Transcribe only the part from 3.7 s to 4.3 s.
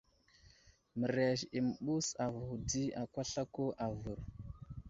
avər.